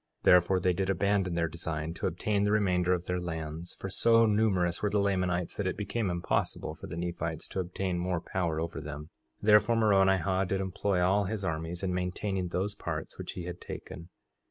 4:19 0.23 0.23
Therefore 0.23 0.59
they 0.59 0.73
did 0.73 0.89
abandon 0.89 1.35
their 1.35 1.47
design 1.47 1.93
to 1.93 2.07
obtain 2.07 2.43
the 2.43 2.51
remainder 2.51 2.91
of 2.91 3.05
their 3.05 3.19
lands, 3.19 3.75
for 3.75 3.87
so 3.87 4.25
numerous 4.25 4.81
were 4.81 4.89
the 4.89 4.97
Lamanites 4.97 5.55
that 5.55 5.67
it 5.67 5.77
became 5.77 6.09
impossible 6.09 6.73
for 6.73 6.87
the 6.87 6.97
Nephites 6.97 7.47
to 7.49 7.59
obtain 7.59 7.99
more 7.99 8.19
power 8.19 8.59
over 8.59 8.81
them; 8.81 9.11
therefore 9.43 9.75
Moronihah 9.75 10.47
did 10.47 10.59
employ 10.59 11.03
all 11.05 11.25
his 11.25 11.45
armies 11.45 11.83
in 11.83 11.93
maintaining 11.93 12.47
those 12.47 12.73
parts 12.73 13.19
which 13.19 13.33
he 13.33 13.43
had 13.43 13.61
taken. 13.61 14.09